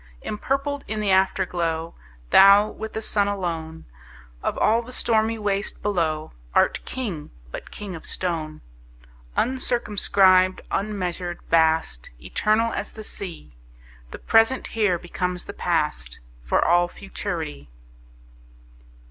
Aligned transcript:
Empurpled 0.23 0.83
in 0.87 0.99
the 0.99 1.11
Afterglow, 1.11 1.93
Thou, 2.31 2.69
with 2.71 2.93
the 2.93 3.03
Sun 3.03 3.27
alone, 3.27 3.85
Of 4.41 4.57
all 4.57 4.81
the 4.81 4.91
stormy 4.91 5.37
waste 5.37 5.83
below, 5.83 6.31
Art 6.55 6.83
King, 6.85 7.29
but 7.51 7.69
king 7.69 7.93
of 7.93 8.03
stone! 8.07 8.61
Uncircumscribed, 9.37 10.61
unmeasured, 10.71 11.39
vast, 11.51 12.09
Eternal 12.19 12.73
as 12.73 12.93
the 12.93 13.03
Sea, 13.03 13.55
The 14.09 14.17
present 14.17 14.65
here 14.65 14.97
becomes 14.97 15.45
the 15.45 15.53
past, 15.53 16.19
For 16.41 16.65
all 16.65 16.87
futurity. 16.87 17.69